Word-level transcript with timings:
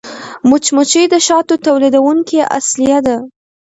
مچمچۍ 0.49 1.03
د 1.09 1.15
شاتو 1.27 1.53
تولیدوونکې 1.65 2.39
اصلیه 2.57 2.99
ده 3.05 3.17